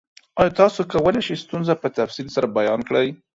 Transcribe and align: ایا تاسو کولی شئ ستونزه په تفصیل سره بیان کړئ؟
ایا 0.39 0.51
تاسو 0.59 0.79
کولی 0.93 1.21
شئ 1.27 1.35
ستونزه 1.43 1.73
په 1.81 1.87
تفصیل 1.99 2.27
سره 2.35 2.47
بیان 2.57 2.79
کړئ؟ 2.89 3.07